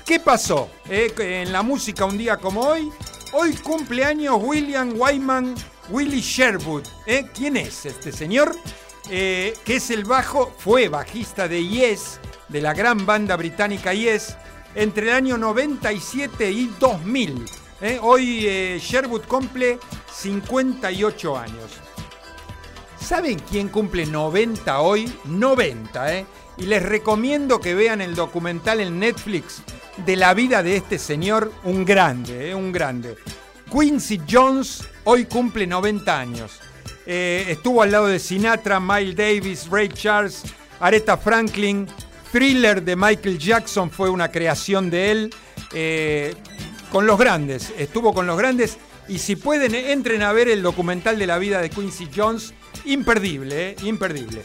[0.05, 1.13] ¿Qué pasó eh?
[1.17, 2.91] en la música un día como hoy?
[3.33, 5.55] Hoy cumpleaños William Wyman
[5.89, 6.83] Willie Sherwood.
[7.05, 7.27] ¿eh?
[7.33, 8.55] ¿Quién es este señor?
[9.09, 14.37] Eh, que es el bajo, fue bajista de Yes, de la gran banda británica Yes,
[14.75, 17.45] entre el año 97 y 2000.
[17.81, 17.99] ¿Eh?
[18.01, 19.79] Hoy eh, Sherwood cumple
[20.13, 21.71] 58 años.
[22.99, 25.11] ¿Saben quién cumple 90 hoy?
[25.25, 26.25] 90, ¿eh?
[26.57, 29.63] Y les recomiendo que vean el documental en Netflix
[30.05, 32.55] de la vida de este señor, un grande, ¿eh?
[32.55, 33.17] un grande.
[33.71, 36.59] Quincy Jones hoy cumple 90 años.
[37.05, 40.43] Eh, estuvo al lado de Sinatra, Miles Davis, Ray Charles,
[40.79, 41.87] Aretha Franklin.
[42.31, 45.35] Thriller de Michael Jackson fue una creación de él
[46.91, 48.77] con los grandes, estuvo con los grandes
[49.07, 52.53] y si pueden entren a ver el documental de la vida de Quincy Jones,
[52.85, 53.75] imperdible, ¿eh?
[53.83, 54.43] imperdible.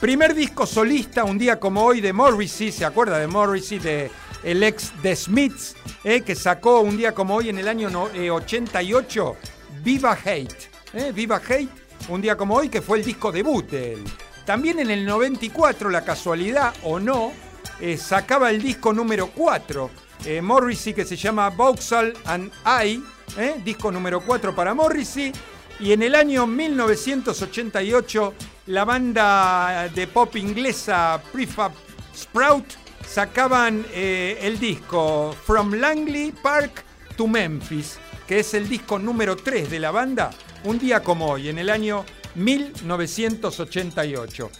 [0.00, 4.10] Primer disco solista, un día como hoy, de Morrissey, ¿se acuerda de Morrissey, de
[4.44, 6.20] el ex de Smiths, ¿eh?
[6.22, 9.48] que sacó un día como hoy en el año 88, eh,
[9.82, 10.70] Viva Hate,
[11.14, 11.68] Viva Hate,
[12.08, 14.04] un día como hoy, que fue el disco debut de él.
[14.44, 17.32] También en el 94, la casualidad o no,
[17.96, 19.90] sacaba el disco número 4,
[20.24, 23.02] eh, Morrissey que se llama Vauxhall and I,
[23.36, 25.32] eh, disco número 4 para Morrissey.
[25.80, 28.34] Y en el año 1988
[28.66, 31.72] la banda de pop inglesa Prefab
[32.16, 32.66] Sprout
[33.06, 36.84] sacaban eh, el disco From Langley Park
[37.16, 40.30] to Memphis, que es el disco número 3 de la banda,
[40.64, 42.04] un día como hoy, en el año
[42.36, 44.50] 1988.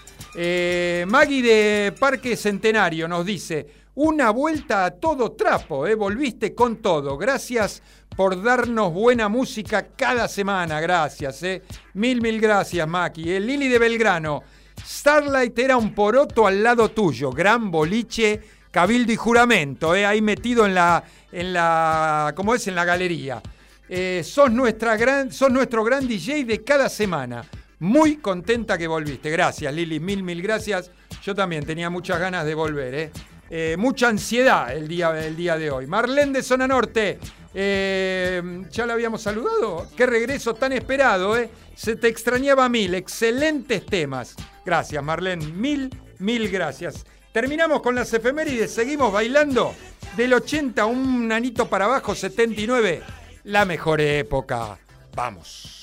[1.07, 5.95] Maggie de Parque Centenario nos dice, una vuelta a todo trapo, ¿eh?
[5.95, 7.19] volviste con todo.
[7.19, 7.83] Gracias
[8.17, 11.43] por darnos buena música cada semana, gracias.
[11.43, 11.63] ¿eh?
[11.95, 13.33] Mil, mil gracias, Maki.
[13.33, 14.43] El Lili de Belgrano,
[14.85, 18.41] Starlight era un poroto al lado tuyo, gran boliche,
[18.71, 20.07] cabildo y juramento, ¿eh?
[20.07, 22.67] ahí metido en la, en la, ¿cómo es?
[22.67, 23.43] En la galería.
[23.89, 27.45] Eh, sos, nuestra gran, sos nuestro gran DJ de cada semana.
[27.81, 29.29] Muy contenta que volviste.
[29.29, 29.99] Gracias, Lili.
[30.01, 30.91] Mil, mil gracias.
[31.23, 32.95] Yo también tenía muchas ganas de volver.
[32.95, 33.11] ¿eh?
[33.55, 35.87] Eh, mucha ansiedad el día, día de hoy.
[35.87, 37.19] Marlene de Zona Norte,
[37.53, 39.89] eh, ya la habíamos saludado.
[39.95, 41.51] Qué regreso tan esperado, ¿eh?
[41.75, 44.37] Se te extrañaba mil, excelentes temas.
[44.65, 47.05] Gracias, Marlene, mil, mil gracias.
[47.31, 49.75] Terminamos con las efemérides, seguimos bailando.
[50.17, 53.03] Del 80, un nanito para abajo, 79,
[53.45, 54.79] la mejor época.
[55.15, 55.82] Vamos.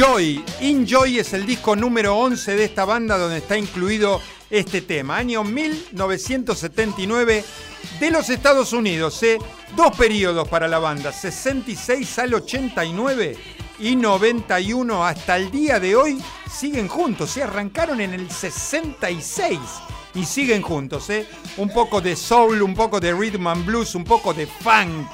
[0.00, 0.42] Enjoy.
[0.62, 5.18] Enjoy es el disco número 11 de esta banda donde está incluido este tema.
[5.18, 7.44] Año 1979
[8.00, 9.22] de los Estados Unidos.
[9.22, 9.38] ¿eh?
[9.76, 13.36] Dos periodos para la banda, 66 al 89
[13.78, 16.18] y 91 hasta el día de hoy.
[16.50, 19.58] Siguen juntos, se arrancaron en el 66
[20.14, 21.10] y siguen juntos.
[21.10, 21.26] ¿eh?
[21.58, 25.10] Un poco de soul, un poco de rhythm and blues, un poco de funk.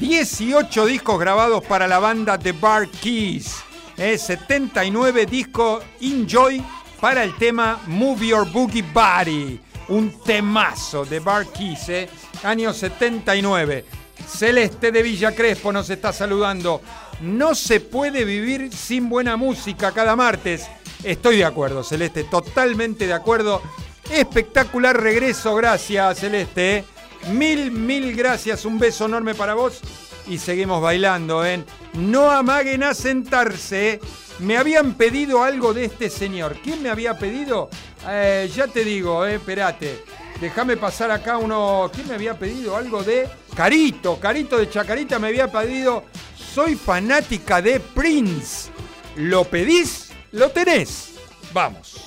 [0.00, 3.65] 18 discos grabados para la banda The Bar Keys.
[3.96, 6.62] 79 discos Enjoy
[7.00, 9.60] para el tema Move Your Boogie Body.
[9.88, 12.08] Un temazo de Bar Keys, ¿eh?
[12.42, 13.84] año 79.
[14.26, 16.82] Celeste de Villa Crespo nos está saludando.
[17.20, 20.66] No se puede vivir sin buena música cada martes.
[21.02, 23.62] Estoy de acuerdo, Celeste, totalmente de acuerdo.
[24.10, 26.78] Espectacular regreso, gracias, Celeste.
[26.78, 26.84] ¿eh?
[27.30, 29.80] Mil, mil gracias, un beso enorme para vos
[30.28, 31.64] y seguimos bailando, ¿eh?
[31.94, 34.00] No amaguen a sentarse.
[34.38, 36.56] Me habían pedido algo de este señor.
[36.62, 37.70] ¿Quién me había pedido?
[38.08, 40.04] Eh, ya te digo, eh, espérate.
[40.40, 41.90] Déjame pasar acá uno.
[41.94, 44.20] ¿Quién me había pedido algo de Carito?
[44.20, 46.04] Carito de Chacarita me había pedido.
[46.36, 48.70] Soy fanática de Prince.
[49.16, 50.10] ¿Lo pedís?
[50.32, 51.14] Lo tenés.
[51.52, 52.05] Vamos.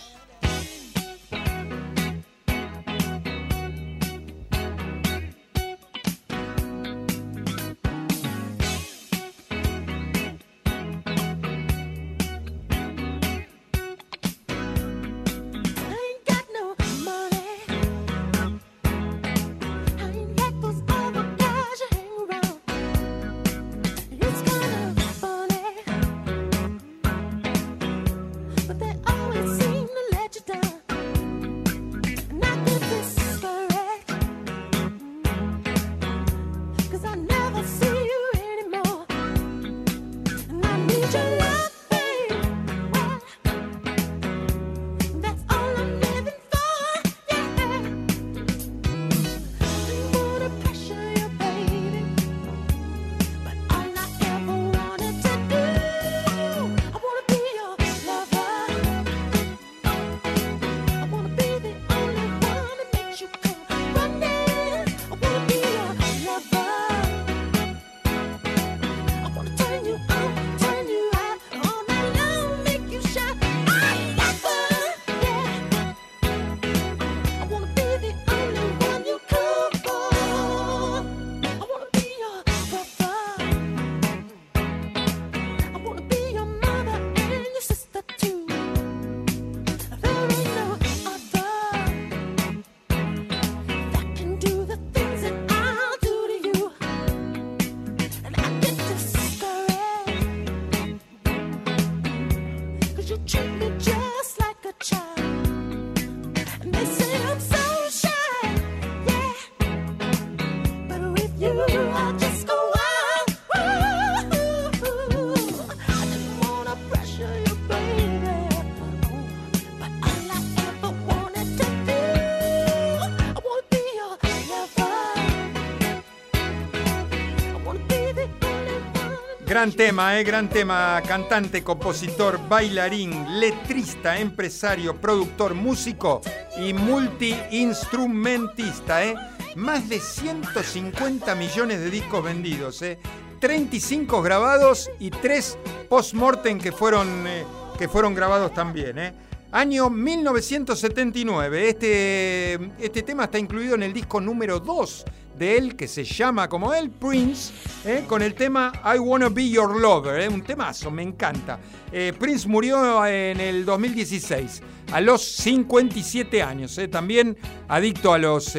[129.59, 131.03] Gran tema, eh, gran tema.
[131.05, 136.21] Cantante, compositor, bailarín, letrista, empresario, productor, músico
[136.57, 139.03] y multiinstrumentista.
[139.03, 139.15] Eh.
[139.57, 142.81] Más de 150 millones de discos vendidos.
[142.83, 142.99] Eh.
[143.41, 145.57] 35 grabados y 3
[145.89, 147.43] post-mortem que, fueron, eh,
[147.77, 148.97] que fueron grabados también.
[148.97, 149.13] Eh.
[149.51, 151.67] Año 1979.
[151.67, 155.05] Este, este tema está incluido en el disco número 2
[155.39, 157.53] de él que se llama como él, Prince,
[157.85, 161.57] eh, con el tema I Wanna Be Your Lover, eh, un temazo, me encanta.
[161.91, 164.61] Eh, Prince murió en el 2016,
[164.91, 167.37] a los 57 años, también
[167.69, 168.53] adicto a los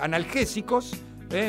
[0.00, 0.92] analgésicos,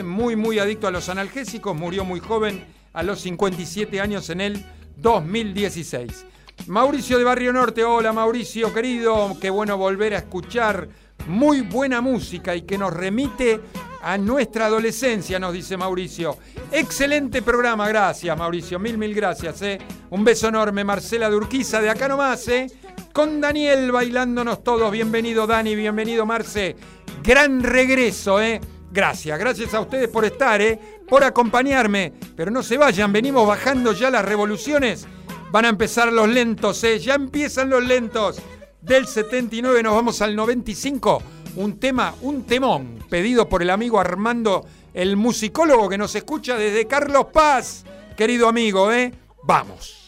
[0.04, 4.66] muy, muy adicto a los analgésicos, murió muy joven, a los 57 años en el
[4.98, 6.26] 2016.
[6.68, 10.88] Mauricio de Barrio Norte, hola Mauricio querido, qué bueno volver a escuchar
[11.28, 13.62] muy buena música y que nos remite
[14.04, 16.38] a nuestra adolescencia, nos dice Mauricio.
[16.72, 19.62] Excelente programa, gracias Mauricio, mil, mil gracias.
[19.62, 19.78] ¿eh?
[20.10, 22.68] Un beso enorme, Marcela Durquiza, de acá nomás, ¿eh?
[23.14, 24.91] con Daniel bailándonos todos.
[24.91, 26.76] Bienvenido Dani, bienvenido Marce.
[27.24, 28.60] Gran regreso, ¿eh?
[28.91, 30.80] Gracias, gracias a ustedes por estar, ¿eh?
[31.08, 32.14] por acompañarme.
[32.36, 35.08] Pero no se vayan, venimos bajando ya las revoluciones.
[35.51, 36.99] Van a empezar los lentos, ¿eh?
[36.99, 38.41] ya empiezan los lentos.
[38.82, 41.24] Del 79 nos vamos al 95
[41.56, 46.88] un tema, un temón, pedido por el amigo Armando, el musicólogo que nos escucha desde
[46.88, 47.84] Carlos Paz.
[48.18, 49.14] Querido amigo, ¿eh?
[49.43, 50.03] Vamos.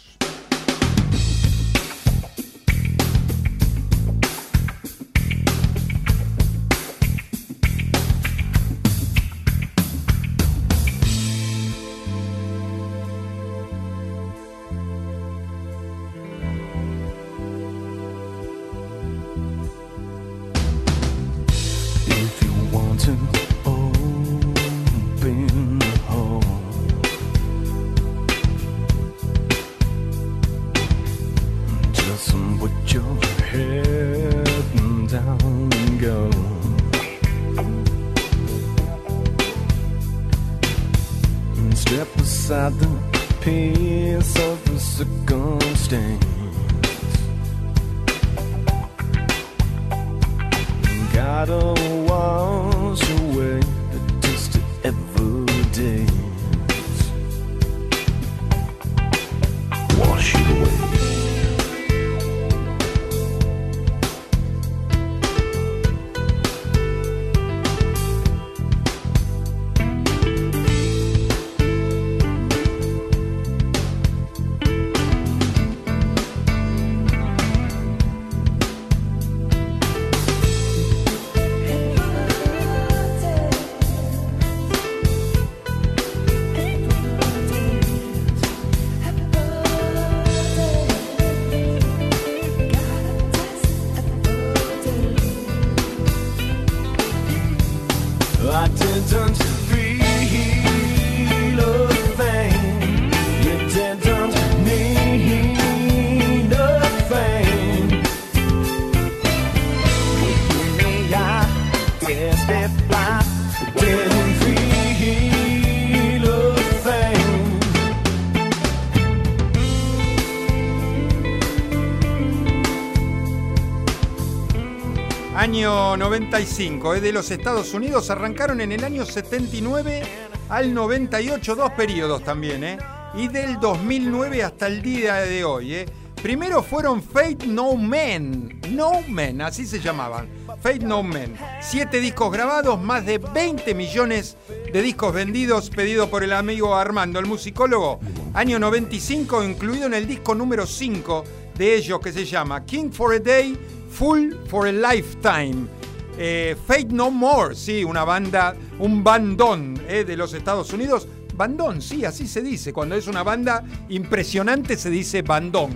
[125.95, 130.03] Año 95, es de los Estados Unidos, arrancaron en el año 79
[130.49, 132.77] al 98, dos periodos también, ¿eh?
[133.13, 135.85] Y del 2009 hasta el día de hoy, ¿eh?
[136.21, 140.27] Primero fueron Fate No Men, No Men, así se llamaban,
[140.61, 141.33] Fate No Men.
[141.61, 144.35] Siete discos grabados, más de 20 millones
[144.73, 148.01] de discos vendidos, pedido por el amigo Armando, el musicólogo.
[148.33, 151.23] Año 95, incluido en el disco número 5
[151.57, 153.57] de ellos, que se llama King for a Day,
[153.91, 155.69] Full for a Lifetime.
[156.17, 161.07] Eh, Fate No More, sí, una banda, un bandón eh, de los Estados Unidos.
[161.35, 162.71] Bandón, sí, así se dice.
[162.71, 165.75] Cuando es una banda impresionante se dice bandón.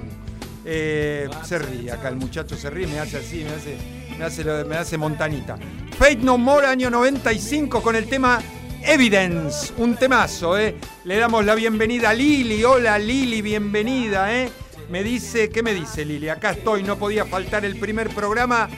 [0.63, 3.77] Eh, se ríe acá, el muchacho se ríe, me hace así, me hace,
[4.17, 5.57] me hace, me hace montanita.
[5.97, 8.39] Fate No More, año 95, con el tema
[8.81, 10.75] Evidence, un temazo, ¿eh?
[11.03, 12.63] Le damos la bienvenida a Lili.
[12.63, 14.49] Hola Lili, bienvenida, ¿eh?
[14.89, 16.29] Me dice, ¿qué me dice Lili?
[16.29, 18.69] Acá estoy, no podía faltar el primer programa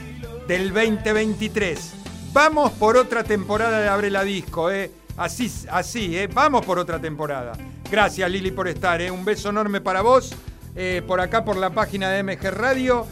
[0.52, 1.93] del 2023.
[2.34, 4.91] Vamos por otra temporada de Abre la Disco, ¿eh?
[5.16, 6.28] Así, así, ¿eh?
[6.28, 7.54] Vamos por otra temporada.
[7.89, 9.10] Gracias Lili por estar, ¿eh?
[9.10, 10.34] Un beso enorme para vos.
[10.76, 13.08] eh, por acá, por la página de MG Radio.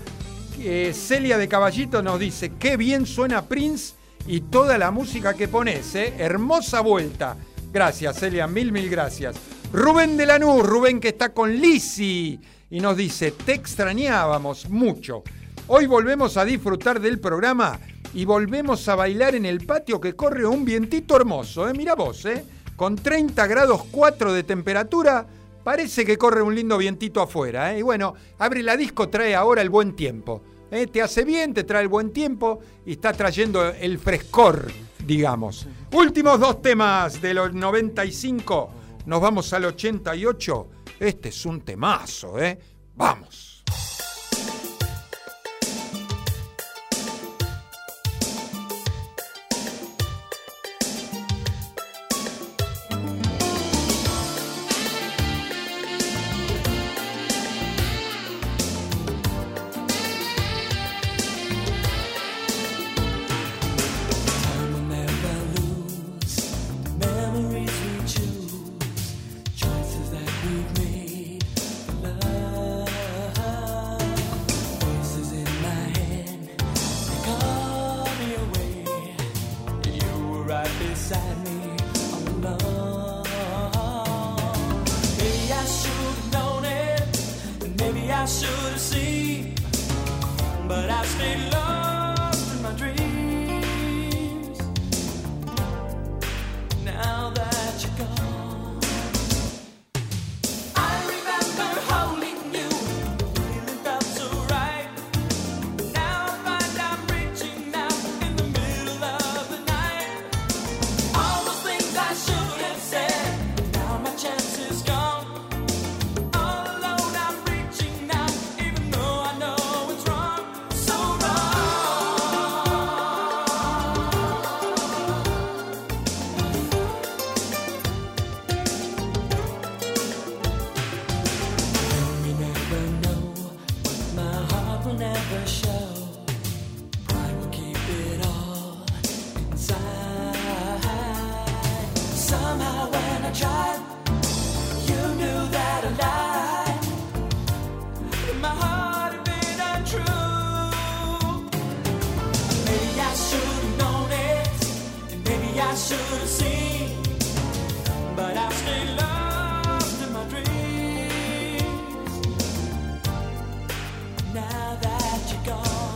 [0.59, 3.93] Eh, Celia de Caballito nos dice, qué bien suena Prince
[4.27, 6.15] y toda la música que pones, ¿eh?
[6.17, 7.37] Hermosa vuelta.
[7.71, 9.37] Gracias, Celia, mil, mil gracias.
[9.71, 12.37] Rubén de Lanús, Rubén que está con Lisi
[12.69, 15.23] y nos dice, te extrañábamos mucho.
[15.71, 17.79] Hoy volvemos a disfrutar del programa
[18.15, 21.73] y volvemos a bailar en el patio que corre un vientito hermoso, ¿eh?
[21.77, 22.43] Mira vos, ¿eh?
[22.75, 25.27] Con 30 grados 4 de temperatura,
[25.63, 27.79] parece que corre un lindo vientito afuera, ¿eh?
[27.79, 30.41] Y bueno, abre la disco, trae ahora el buen tiempo.
[30.71, 30.87] ¿eh?
[30.87, 34.71] Te hace bien, te trae el buen tiempo y está trayendo el frescor,
[35.05, 35.67] digamos.
[35.91, 38.71] Últimos dos temas de los 95,
[39.05, 40.67] nos vamos al 88.
[40.99, 42.57] Este es un temazo, ¿eh?
[42.95, 43.48] Vamos.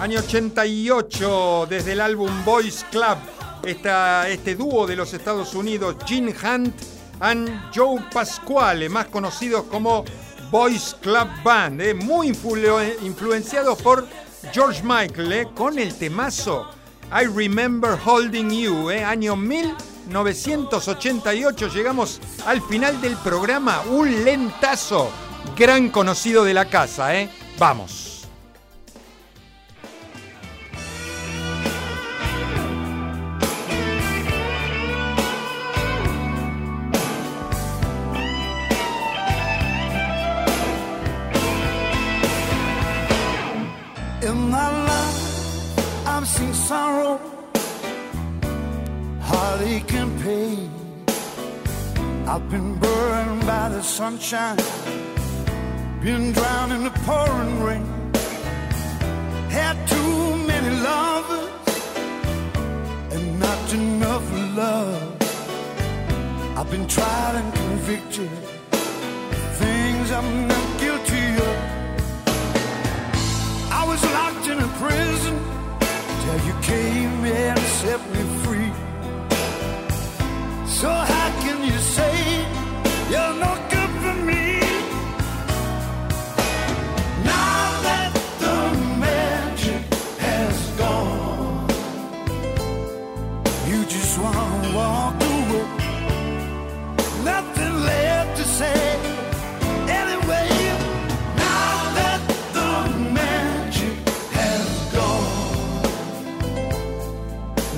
[0.04, 3.16] Año 88, desde el álbum Boys Club,
[3.64, 6.76] esta- este dúo de los Estados Unidos, Gene Hunt
[7.22, 10.04] and Joe Pasquale, más conocidos como
[10.52, 14.06] Boys Club Band, eh, muy influ- influenciados por
[14.52, 16.68] George Michael, eh, con el temazo
[17.10, 21.70] I Remember Holding You, eh, año 1988.
[21.70, 25.10] Llegamos al final del programa, un lentazo,
[25.56, 27.16] gran conocido de la casa.
[27.16, 27.30] eh.
[27.58, 28.10] Vamos.
[49.82, 50.70] And pain.
[52.28, 54.58] I've been burned by the sunshine,
[56.00, 57.86] been drowned in the pouring rain.
[59.50, 61.50] Had too many lovers
[63.14, 65.18] and not enough love.
[66.56, 68.30] I've been tried and convicted,
[69.58, 71.58] things I'm not guilty of.
[73.72, 75.36] I was locked in a prison
[76.22, 78.43] till you came and set me free.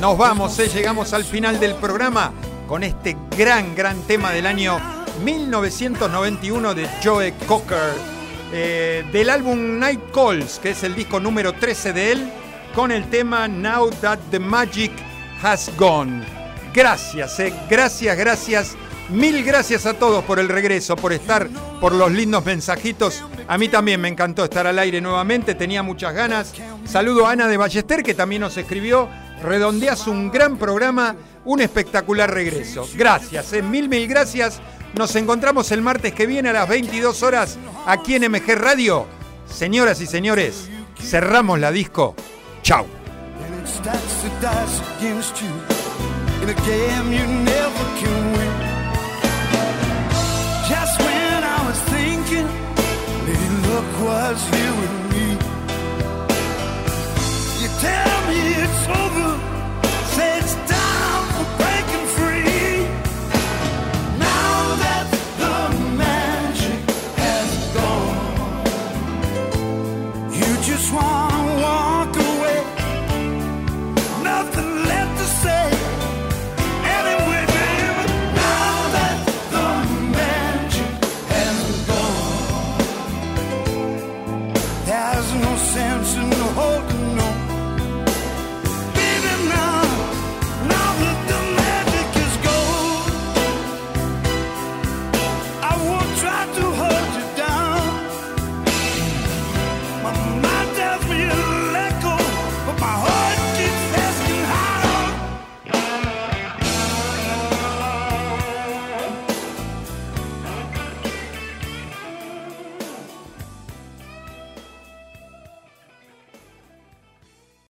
[0.05, 2.31] Nos vamos, eh, llegamos al final del programa
[2.67, 4.79] con este gran, gran tema del año
[5.23, 7.93] 1991 de Joe Cocker,
[8.51, 12.31] eh, del álbum Night Calls, que es el disco número 13 de él,
[12.73, 14.91] con el tema Now That the Magic
[15.41, 16.23] Has Gone.
[16.73, 18.75] Gracias, eh, gracias, gracias.
[19.09, 21.47] Mil gracias a todos por el regreso, por estar,
[21.79, 23.23] por los lindos mensajitos.
[23.47, 26.53] A mí también me encantó estar al aire nuevamente, tenía muchas ganas.
[26.85, 29.07] Saludo a Ana de Ballester, que también nos escribió.
[29.43, 31.15] Redondeas un gran programa,
[31.45, 32.87] un espectacular regreso.
[32.95, 34.59] Gracias, eh, mil, mil gracias.
[34.95, 39.05] Nos encontramos el martes que viene a las 22 horas aquí en MG Radio.
[39.47, 40.69] Señoras y señores,
[40.99, 42.15] cerramos la disco.
[42.61, 42.85] Chau.